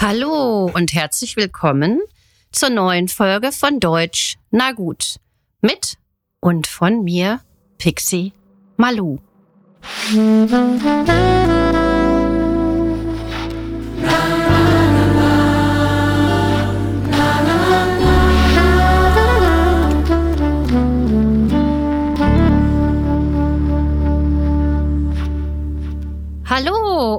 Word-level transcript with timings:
Hallo 0.00 0.70
und 0.72 0.94
herzlich 0.94 1.36
willkommen 1.36 1.98
zur 2.52 2.70
neuen 2.70 3.08
Folge 3.08 3.50
von 3.50 3.80
Deutsch 3.80 4.36
Na 4.52 4.70
gut 4.70 5.16
mit 5.60 5.98
und 6.38 6.68
von 6.68 7.02
mir 7.02 7.40
Pixie 7.78 8.32
Malu. 8.76 9.18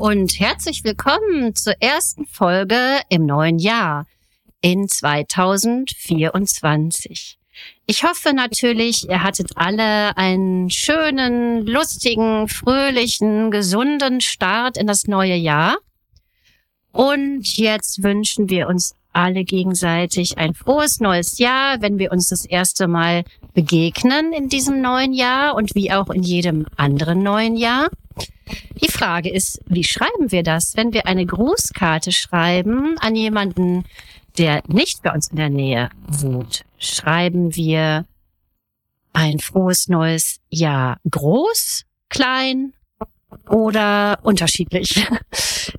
Und 0.09 0.39
herzlich 0.39 0.83
willkommen 0.83 1.53
zur 1.53 1.73
ersten 1.79 2.25
Folge 2.25 2.99
im 3.09 3.27
neuen 3.27 3.59
Jahr 3.59 4.07
in 4.59 4.87
2024. 4.87 7.37
Ich 7.85 8.03
hoffe 8.03 8.33
natürlich, 8.33 9.07
ihr 9.07 9.21
hattet 9.21 9.51
alle 9.53 10.17
einen 10.17 10.71
schönen, 10.71 11.63
lustigen, 11.63 12.47
fröhlichen, 12.47 13.51
gesunden 13.51 14.19
Start 14.19 14.77
in 14.77 14.87
das 14.87 15.05
neue 15.05 15.35
Jahr. 15.35 15.77
Und 16.91 17.55
jetzt 17.57 18.01
wünschen 18.01 18.49
wir 18.49 18.67
uns 18.67 18.95
alle 19.13 19.43
gegenseitig 19.43 20.39
ein 20.39 20.55
frohes 20.55 20.99
neues 20.99 21.37
Jahr, 21.37 21.83
wenn 21.83 21.99
wir 21.99 22.11
uns 22.11 22.29
das 22.29 22.45
erste 22.45 22.87
Mal 22.87 23.25
begegnen 23.53 24.33
in 24.33 24.49
diesem 24.49 24.81
neuen 24.81 25.13
Jahr 25.13 25.53
und 25.53 25.75
wie 25.75 25.91
auch 25.91 26.09
in 26.09 26.23
jedem 26.23 26.65
anderen 26.77 27.21
neuen 27.21 27.55
Jahr. 27.55 27.89
Die 28.81 28.89
Frage 28.89 29.29
ist, 29.29 29.61
wie 29.67 29.83
schreiben 29.83 30.31
wir 30.31 30.43
das? 30.43 30.75
Wenn 30.75 30.93
wir 30.93 31.05
eine 31.05 31.25
Grußkarte 31.25 32.11
schreiben 32.11 32.97
an 32.99 33.15
jemanden, 33.15 33.85
der 34.37 34.63
nicht 34.67 35.03
bei 35.03 35.11
uns 35.13 35.29
in 35.29 35.37
der 35.37 35.49
Nähe 35.49 35.89
wohnt, 36.07 36.63
schreiben 36.77 37.55
wir 37.55 38.05
ein 39.13 39.39
frohes 39.39 39.87
neues 39.87 40.39
Jahr 40.49 40.97
groß, 41.09 41.85
klein 42.09 42.73
oder 43.49 44.19
unterschiedlich? 44.23 45.05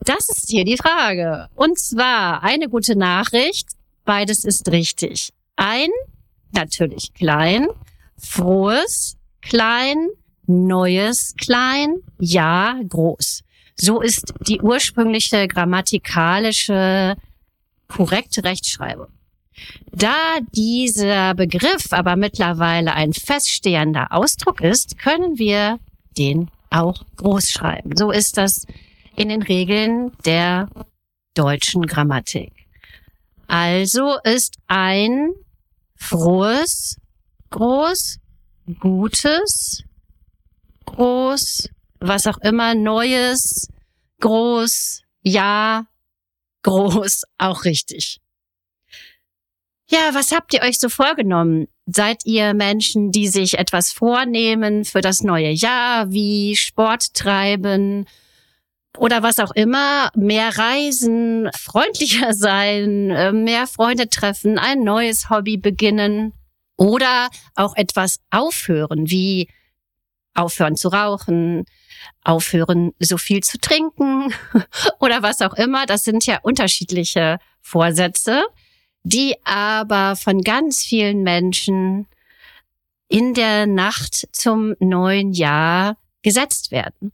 Das 0.05 0.29
ist 0.29 0.49
hier 0.49 0.65
die 0.65 0.77
Frage. 0.77 1.49
Und 1.57 1.79
zwar 1.79 2.43
eine 2.43 2.69
gute 2.69 2.97
Nachricht. 2.97 3.69
Beides 4.05 4.45
ist 4.45 4.71
richtig. 4.71 5.31
Ein, 5.57 5.89
natürlich 6.53 7.13
klein, 7.13 7.69
frohes, 8.17 9.17
klein, 9.43 10.09
Neues 10.51 11.35
klein, 11.37 11.97
Ja 12.19 12.79
groß. 12.89 13.43
So 13.77 14.01
ist 14.01 14.35
die 14.47 14.61
ursprüngliche 14.61 15.47
grammatikalische 15.49 17.17
korrekte 17.89 18.45
Rechtschreibung. 18.45 19.07
Da 19.93 20.17
dieser 20.53 21.35
Begriff 21.35 21.93
aber 21.93 22.17
mittlerweile 22.17 22.95
ein 22.95 23.13
feststehender 23.13 24.09
Ausdruck 24.11 24.61
ist, 24.61 24.99
können 24.99 25.39
wir 25.39 25.79
den 26.19 26.51
auch 26.71 27.05
groß 27.17 27.51
schreiben. 27.51 27.97
So 27.97 28.11
ist 28.11 28.37
das 28.37 28.67
in 29.17 29.29
den 29.29 29.43
Regeln 29.43 30.13
der 30.25 30.69
deutschen 31.35 31.87
Grammatik. 31.87 32.53
Also 33.47 34.17
ist 34.25 34.57
ein 34.67 35.31
frohes, 35.97 36.97
groß, 37.51 38.19
gutes, 38.79 39.85
groß, 40.97 41.69
was 42.01 42.27
auch 42.27 42.39
immer, 42.39 42.75
Neues, 42.75 43.69
groß, 44.21 45.03
ja, 45.23 45.87
groß, 46.63 47.23
auch 47.39 47.65
richtig. 47.65 48.21
Ja, 49.89 50.11
was 50.13 50.31
habt 50.31 50.55
ihr 50.55 50.63
euch 50.63 50.79
so 50.79 50.89
vorgenommen? 50.89 51.67
Seid 51.87 52.25
ihr 52.25 52.55
Menschen, 52.55 53.11
die 53.11 53.27
sich 53.27 53.59
etwas 53.59 53.91
vornehmen 53.91 54.85
für 54.85 55.01
das 55.01 55.23
neue 55.23 55.51
Jahr, 55.51 56.13
wie 56.13 56.55
Sport 56.55 57.13
treiben 57.15 58.07
oder 58.97 59.25
was 59.25 59.41
auch 59.41 59.51
immer, 59.51 60.11
mehr 60.15 60.57
reisen, 60.57 61.51
freundlicher 61.59 62.35
sein, 62.35 63.11
äh, 63.11 63.33
mehr 63.33 63.67
Freunde 63.67 64.09
treffen, 64.09 64.59
ein 64.59 64.85
neues 64.85 65.29
Hobby 65.29 65.57
beginnen 65.57 66.35
oder 66.77 67.29
auch 67.57 67.75
etwas 67.77 68.21
aufhören, 68.31 69.11
wie 69.11 69.49
aufhören 70.35 70.77
zu 70.77 70.89
rauchen, 70.89 71.65
aufhören 72.25 72.93
so 72.99 73.19
viel 73.19 73.43
zu 73.43 73.59
trinken 73.59 74.33
oder 75.01 75.23
was 75.23 75.41
auch 75.41 75.55
immer. 75.55 75.87
Das 75.87 76.05
sind 76.05 76.27
ja 76.27 76.39
unterschiedliche 76.43 77.39
Vorsätze, 77.61 78.43
die 79.03 79.37
aber 79.45 80.17
von 80.17 80.43
ganz 80.43 80.83
vielen 80.83 81.23
Menschen 81.23 82.07
in 83.09 83.35
der 83.35 83.67
Nacht 83.67 84.29
zum 84.33 84.75
neuen 84.79 85.33
Jahr 85.33 85.97
gesetzt 86.23 86.71
werden. 86.71 87.13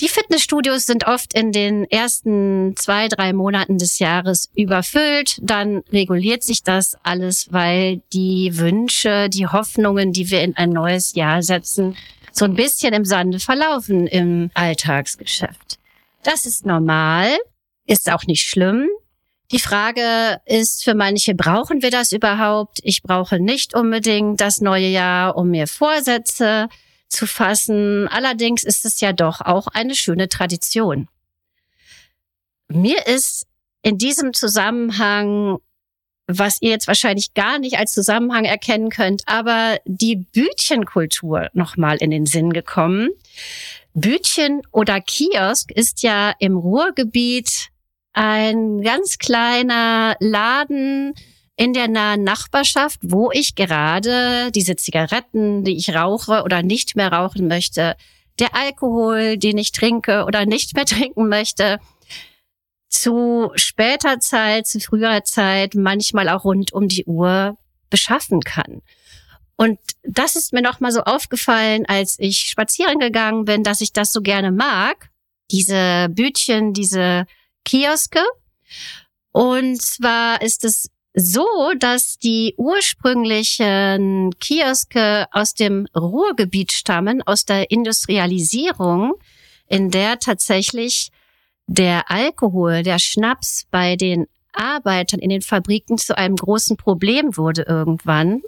Die 0.00 0.08
Fitnessstudios 0.08 0.86
sind 0.86 1.08
oft 1.08 1.34
in 1.34 1.50
den 1.50 1.84
ersten 1.84 2.74
zwei, 2.76 3.08
drei 3.08 3.32
Monaten 3.32 3.78
des 3.78 3.98
Jahres 3.98 4.48
überfüllt. 4.54 5.38
Dann 5.42 5.82
reguliert 5.92 6.44
sich 6.44 6.62
das 6.62 6.96
alles, 7.02 7.52
weil 7.52 8.00
die 8.12 8.56
Wünsche, 8.58 9.28
die 9.28 9.48
Hoffnungen, 9.48 10.12
die 10.12 10.30
wir 10.30 10.42
in 10.42 10.56
ein 10.56 10.70
neues 10.70 11.14
Jahr 11.14 11.42
setzen, 11.42 11.96
so 12.32 12.44
ein 12.44 12.54
bisschen 12.54 12.94
im 12.94 13.04
Sande 13.04 13.40
verlaufen 13.40 14.06
im 14.06 14.50
Alltagsgeschäft. 14.54 15.78
Das 16.22 16.46
ist 16.46 16.66
normal, 16.66 17.36
ist 17.86 18.10
auch 18.10 18.24
nicht 18.24 18.42
schlimm. 18.42 18.88
Die 19.50 19.58
Frage 19.58 20.40
ist 20.44 20.84
für 20.84 20.94
manche, 20.94 21.34
brauchen 21.34 21.80
wir 21.80 21.90
das 21.90 22.12
überhaupt? 22.12 22.80
Ich 22.82 23.02
brauche 23.02 23.40
nicht 23.40 23.74
unbedingt 23.74 24.40
das 24.40 24.60
neue 24.60 24.88
Jahr, 24.88 25.36
um 25.36 25.48
mir 25.50 25.66
Vorsätze 25.66 26.68
zu 27.08 27.26
fassen. 27.26 28.08
Allerdings 28.08 28.62
ist 28.62 28.84
es 28.84 29.00
ja 29.00 29.14
doch 29.14 29.40
auch 29.40 29.68
eine 29.68 29.94
schöne 29.94 30.28
Tradition. 30.28 31.08
Mir 32.68 33.06
ist 33.06 33.46
in 33.82 33.96
diesem 33.96 34.34
Zusammenhang 34.34 35.58
was 36.28 36.60
ihr 36.60 36.70
jetzt 36.70 36.86
wahrscheinlich 36.86 37.32
gar 37.34 37.58
nicht 37.58 37.78
als 37.78 37.92
Zusammenhang 37.92 38.44
erkennen 38.44 38.90
könnt, 38.90 39.22
aber 39.26 39.78
die 39.86 40.16
Bütchenkultur 40.16 41.48
nochmal 41.54 41.96
in 41.96 42.10
den 42.10 42.26
Sinn 42.26 42.52
gekommen. 42.52 43.08
Bütchen 43.94 44.62
oder 44.70 45.00
Kiosk 45.00 45.72
ist 45.72 46.02
ja 46.02 46.32
im 46.38 46.56
Ruhrgebiet 46.56 47.68
ein 48.12 48.82
ganz 48.82 49.18
kleiner 49.18 50.16
Laden 50.20 51.14
in 51.56 51.72
der 51.72 51.88
nahen 51.88 52.22
Nachbarschaft, 52.22 53.00
wo 53.02 53.30
ich 53.32 53.54
gerade 53.54 54.52
diese 54.52 54.76
Zigaretten, 54.76 55.64
die 55.64 55.76
ich 55.76 55.94
rauche 55.94 56.42
oder 56.42 56.62
nicht 56.62 56.94
mehr 56.94 57.12
rauchen 57.12 57.48
möchte, 57.48 57.96
der 58.38 58.54
Alkohol, 58.54 59.38
den 59.38 59.58
ich 59.58 59.72
trinke 59.72 60.24
oder 60.24 60.46
nicht 60.46 60.74
mehr 60.74 60.84
trinken 60.86 61.28
möchte, 61.28 61.80
zu 62.88 63.50
später 63.54 64.18
Zeit, 64.20 64.66
zu 64.66 64.80
früherer 64.80 65.24
Zeit, 65.24 65.74
manchmal 65.74 66.28
auch 66.28 66.44
rund 66.44 66.72
um 66.72 66.88
die 66.88 67.04
Uhr 67.04 67.58
beschaffen 67.90 68.40
kann. 68.40 68.82
Und 69.56 69.78
das 70.04 70.36
ist 70.36 70.52
mir 70.52 70.62
noch 70.62 70.80
mal 70.80 70.92
so 70.92 71.02
aufgefallen, 71.02 71.84
als 71.86 72.16
ich 72.18 72.38
spazieren 72.38 72.98
gegangen 72.98 73.44
bin, 73.44 73.64
dass 73.64 73.80
ich 73.80 73.92
das 73.92 74.12
so 74.12 74.20
gerne 74.20 74.52
mag. 74.52 75.10
Diese 75.50 76.08
Bütchen, 76.10 76.72
diese 76.72 77.26
Kioske. 77.64 78.20
Und 79.32 79.82
zwar 79.82 80.42
ist 80.42 80.64
es 80.64 80.90
so, 81.14 81.46
dass 81.78 82.18
die 82.18 82.54
ursprünglichen 82.56 84.30
Kioske 84.38 85.26
aus 85.32 85.54
dem 85.54 85.88
Ruhrgebiet 85.96 86.72
stammen, 86.72 87.22
aus 87.22 87.44
der 87.44 87.70
Industrialisierung, 87.72 89.14
in 89.66 89.90
der 89.90 90.20
tatsächlich 90.20 91.10
der 91.68 92.10
Alkohol, 92.10 92.82
der 92.82 92.98
Schnaps 92.98 93.66
bei 93.70 93.94
den 93.94 94.26
Arbeitern 94.52 95.20
in 95.20 95.28
den 95.28 95.42
Fabriken 95.42 95.98
zu 95.98 96.16
einem 96.16 96.34
großen 96.34 96.76
Problem 96.76 97.36
wurde 97.36 97.62
irgendwann. 97.62 98.40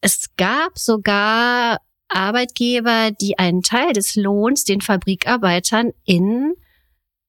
Es 0.00 0.28
gab 0.36 0.78
sogar 0.78 1.80
Arbeitgeber, 2.08 3.10
die 3.10 3.38
einen 3.38 3.62
Teil 3.62 3.94
des 3.94 4.14
Lohns 4.14 4.64
den 4.64 4.82
Fabrikarbeitern 4.82 5.92
in 6.04 6.54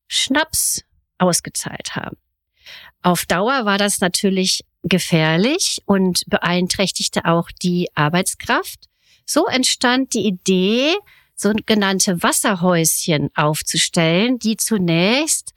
Schnaps 0.07 0.83
ausgezahlt 1.17 1.95
haben. 1.95 2.17
Auf 3.01 3.25
Dauer 3.25 3.65
war 3.65 3.77
das 3.77 4.01
natürlich 4.01 4.65
gefährlich 4.83 5.81
und 5.85 6.23
beeinträchtigte 6.27 7.23
auch 7.23 7.49
die 7.63 7.87
Arbeitskraft. 7.95 8.89
So 9.25 9.47
entstand 9.47 10.13
die 10.13 10.27
Idee, 10.27 10.93
sogenannte 11.35 12.23
Wasserhäuschen 12.23 13.29
aufzustellen, 13.35 14.39
die 14.39 14.57
zunächst 14.57 15.53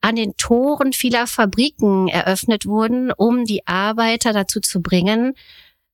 an 0.00 0.16
den 0.16 0.36
Toren 0.36 0.92
vieler 0.92 1.26
Fabriken 1.26 2.08
eröffnet 2.08 2.66
wurden, 2.66 3.12
um 3.12 3.44
die 3.44 3.66
Arbeiter 3.66 4.32
dazu 4.32 4.60
zu 4.60 4.80
bringen, 4.80 5.34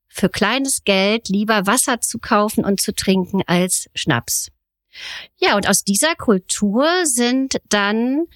für 0.08 0.28
kleines 0.28 0.84
Geld 0.84 1.28
lieber 1.28 1.66
Wasser 1.66 2.00
zu 2.00 2.18
kaufen 2.18 2.64
und 2.64 2.80
zu 2.80 2.94
trinken 2.94 3.42
als 3.46 3.88
Schnaps. 3.94 4.50
Ja, 5.36 5.56
und 5.56 5.68
aus 5.68 5.82
dieser 5.82 6.14
Kultur 6.14 6.86
sind 7.04 7.60
dann 7.68 8.26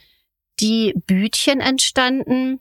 die 0.58 0.92
Bütchen 1.06 1.60
entstanden, 1.60 2.60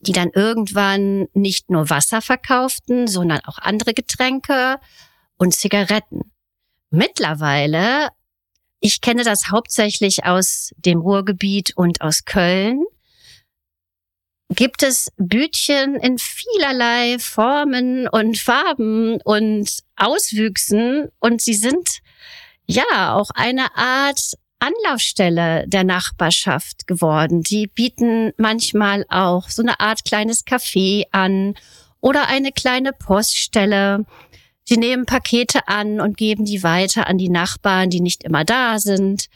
die 0.00 0.12
dann 0.12 0.30
irgendwann 0.34 1.28
nicht 1.32 1.70
nur 1.70 1.88
Wasser 1.88 2.20
verkauften, 2.20 3.08
sondern 3.08 3.40
auch 3.46 3.58
andere 3.58 3.94
Getränke 3.94 4.78
und 5.38 5.54
Zigaretten. 5.54 6.30
Mittlerweile, 6.90 8.08
ich 8.80 9.00
kenne 9.00 9.24
das 9.24 9.50
hauptsächlich 9.50 10.24
aus 10.24 10.72
dem 10.76 11.00
Ruhrgebiet 11.00 11.72
und 11.76 12.00
aus 12.00 12.24
Köln, 12.24 12.84
gibt 14.50 14.82
es 14.82 15.10
Bütchen 15.16 15.96
in 15.96 16.18
vielerlei 16.18 17.18
Formen 17.18 18.08
und 18.08 18.38
Farben 18.38 19.20
und 19.22 19.78
Auswüchsen 19.96 21.08
und 21.18 21.42
sie 21.42 21.54
sind 21.54 22.00
ja 22.66 23.14
auch 23.14 23.30
eine 23.34 23.76
Art 23.76 24.34
Anlaufstelle 24.58 25.64
der 25.68 25.84
Nachbarschaft 25.84 26.86
geworden. 26.86 27.42
Die 27.42 27.66
bieten 27.66 28.32
manchmal 28.38 29.04
auch 29.08 29.50
so 29.50 29.62
eine 29.62 29.80
Art 29.80 30.04
kleines 30.04 30.46
Café 30.46 31.04
an 31.10 31.54
oder 32.00 32.28
eine 32.28 32.52
kleine 32.52 32.92
Poststelle. 32.92 34.06
Sie 34.68 34.76
nehmen 34.76 35.06
Pakete 35.06 35.68
an 35.68 36.00
und 36.00 36.16
geben 36.16 36.44
die 36.44 36.62
weiter 36.62 37.06
an 37.06 37.18
die 37.18 37.28
Nachbarn, 37.28 37.88
die 37.88 38.00
nicht 38.00 38.24
immer 38.24 38.44
da 38.44 38.78
sind. 38.78 39.26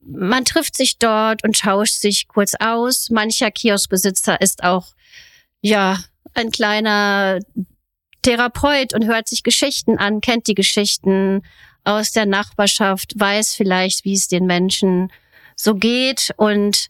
Man 0.00 0.44
trifft 0.44 0.76
sich 0.76 0.98
dort 0.98 1.44
und 1.44 1.58
tauscht 1.58 1.94
sich 1.94 2.26
kurz 2.26 2.54
aus. 2.58 3.10
Mancher 3.10 3.50
Kioskbesitzer 3.50 4.40
ist 4.40 4.64
auch, 4.64 4.94
ja, 5.60 5.98
ein 6.34 6.50
kleiner 6.50 7.40
Therapeut 8.22 8.94
und 8.94 9.04
hört 9.04 9.28
sich 9.28 9.42
Geschichten 9.42 9.98
an, 9.98 10.20
kennt 10.20 10.46
die 10.46 10.54
Geschichten 10.54 11.42
aus 11.84 12.12
der 12.12 12.26
Nachbarschaft, 12.26 13.12
weiß 13.16 13.54
vielleicht, 13.54 14.04
wie 14.04 14.14
es 14.14 14.28
den 14.28 14.46
Menschen 14.46 15.12
so 15.54 15.74
geht. 15.74 16.32
Und 16.36 16.88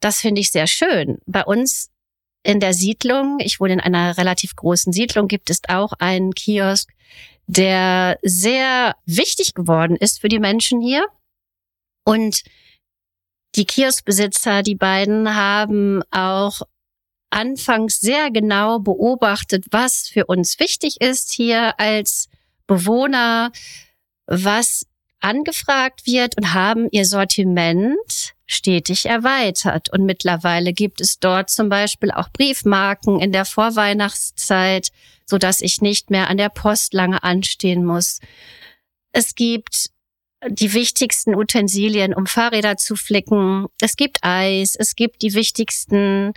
das 0.00 0.20
finde 0.20 0.40
ich 0.40 0.50
sehr 0.50 0.66
schön. 0.66 1.18
Bei 1.26 1.44
uns 1.44 1.90
in 2.44 2.60
der 2.60 2.74
Siedlung, 2.74 3.38
ich 3.40 3.58
wohne 3.58 3.72
in 3.72 3.80
einer 3.80 4.16
relativ 4.16 4.54
großen 4.54 4.92
Siedlung, 4.92 5.26
gibt 5.28 5.50
es 5.50 5.60
auch 5.68 5.94
einen 5.98 6.34
Kiosk, 6.34 6.90
der 7.46 8.18
sehr 8.22 8.96
wichtig 9.06 9.54
geworden 9.54 9.96
ist 9.96 10.20
für 10.20 10.28
die 10.28 10.38
Menschen 10.38 10.80
hier. 10.80 11.06
Und 12.04 12.42
die 13.56 13.64
Kioskbesitzer, 13.64 14.62
die 14.62 14.74
beiden, 14.74 15.34
haben 15.34 16.02
auch 16.10 16.62
anfangs 17.30 18.00
sehr 18.00 18.30
genau 18.30 18.78
beobachtet, 18.78 19.64
was 19.70 20.08
für 20.08 20.26
uns 20.26 20.58
wichtig 20.60 21.00
ist 21.00 21.32
hier 21.32 21.78
als 21.80 22.28
Bewohner, 22.66 23.52
was 24.26 24.86
angefragt 25.24 26.06
wird 26.06 26.36
und 26.36 26.52
haben 26.52 26.88
ihr 26.90 27.06
Sortiment 27.06 28.34
stetig 28.46 29.06
erweitert. 29.06 29.88
Und 29.90 30.04
mittlerweile 30.04 30.72
gibt 30.72 31.00
es 31.00 31.18
dort 31.18 31.50
zum 31.50 31.68
Beispiel 31.68 32.10
auch 32.10 32.28
Briefmarken 32.28 33.20
in 33.20 33.32
der 33.32 33.46
Vorweihnachtszeit, 33.46 34.88
so 35.24 35.38
dass 35.38 35.62
ich 35.62 35.80
nicht 35.80 36.10
mehr 36.10 36.28
an 36.28 36.36
der 36.36 36.50
Post 36.50 36.92
lange 36.92 37.22
anstehen 37.22 37.84
muss. 37.84 38.20
Es 39.12 39.34
gibt 39.34 39.90
die 40.46 40.74
wichtigsten 40.74 41.34
Utensilien, 41.34 42.12
um 42.12 42.26
Fahrräder 42.26 42.76
zu 42.76 42.94
flicken. 42.94 43.66
Es 43.80 43.96
gibt 43.96 44.18
Eis, 44.22 44.76
es 44.76 44.94
gibt 44.94 45.22
die 45.22 45.32
wichtigsten 45.32 46.34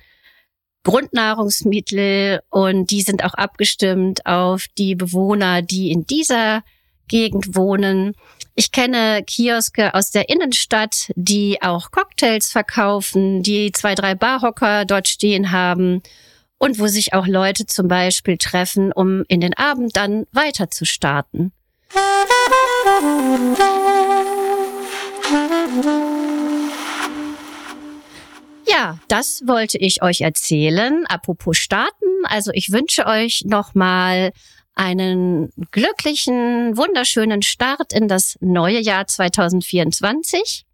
Grundnahrungsmittel 0.83 2.39
und 2.49 2.89
die 2.91 3.01
sind 3.01 3.25
auch 3.25 3.33
abgestimmt 3.33 4.25
auf 4.25 4.67
die 4.77 4.95
Bewohner, 4.95 5.61
die 5.61 5.91
in 5.91 6.05
dieser 6.05 6.63
Gegend 7.07 7.55
wohnen. 7.55 8.13
Ich 8.55 8.71
kenne 8.71 9.23
Kioske 9.23 9.93
aus 9.93 10.11
der 10.11 10.29
Innenstadt, 10.29 11.11
die 11.15 11.61
auch 11.61 11.91
Cocktails 11.91 12.51
verkaufen, 12.51 13.43
die 13.43 13.71
zwei, 13.71 13.95
drei 13.95 14.15
Barhocker 14.15 14.85
dort 14.85 15.07
stehen 15.07 15.51
haben 15.51 16.01
und 16.57 16.79
wo 16.79 16.87
sich 16.87 17.13
auch 17.13 17.27
Leute 17.27 17.65
zum 17.65 17.87
Beispiel 17.87 18.37
treffen, 18.37 18.91
um 18.91 19.23
in 19.27 19.41
den 19.41 19.53
Abend 19.53 19.95
dann 19.95 20.25
weiter 20.31 20.71
zu 20.71 20.85
starten. 20.85 21.51
Ja, 28.67 28.99
das 29.07 29.43
wollte 29.45 29.77
ich 29.77 30.01
euch 30.01 30.21
erzählen. 30.21 31.05
Apropos 31.07 31.57
starten. 31.57 32.05
Also 32.23 32.51
ich 32.53 32.71
wünsche 32.71 33.05
euch 33.05 33.43
nochmal 33.45 34.31
einen 34.77 35.51
glücklichen, 35.71 36.77
wunderschönen 36.77 37.41
Start 37.41 37.93
in 37.93 38.07
das 38.07 38.37
neue 38.39 38.79
Jahr 38.79 39.07
2024. 39.07 40.65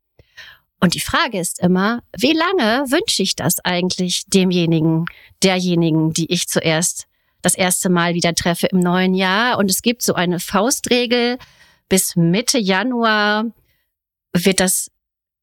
Und 0.79 0.95
die 0.95 0.99
Frage 0.99 1.39
ist 1.39 1.61
immer, 1.61 2.03
wie 2.17 2.33
lange 2.33 2.91
wünsche 2.91 3.23
ich 3.23 3.35
das 3.35 3.59
eigentlich 3.63 4.25
demjenigen, 4.27 5.05
derjenigen, 5.41 6.11
die 6.11 6.31
ich 6.31 6.47
zuerst 6.49 7.07
das 7.41 7.55
erste 7.55 7.89
Mal 7.89 8.13
wieder 8.13 8.35
treffe 8.35 8.67
im 8.67 8.79
neuen 8.79 9.13
Jahr? 9.13 9.57
Und 9.57 9.71
es 9.71 9.81
gibt 9.81 10.01
so 10.01 10.13
eine 10.13 10.39
Faustregel, 10.41 11.37
bis 11.87 12.15
Mitte 12.15 12.57
Januar 12.59 13.45
wird 14.33 14.59
das 14.59 14.91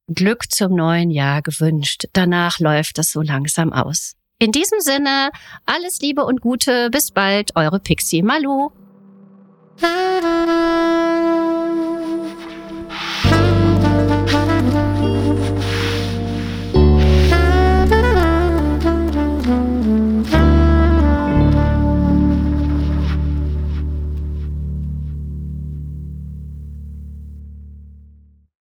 Glück 0.07 0.51
zum 0.51 0.75
neuen 0.75 1.09
Jahr 1.09 1.41
gewünscht. 1.41 2.05
Danach 2.13 2.59
läuft 2.59 2.97
das 2.97 3.11
so 3.11 3.21
langsam 3.21 3.73
aus. 3.73 4.15
In 4.41 4.51
diesem 4.51 4.79
Sinne, 4.79 5.29
alles 5.67 6.01
Liebe 6.01 6.25
und 6.25 6.41
Gute. 6.41 6.89
Bis 6.89 7.11
bald, 7.11 7.55
eure 7.55 7.79
Pixie 7.79 8.23
Malu. 8.23 8.71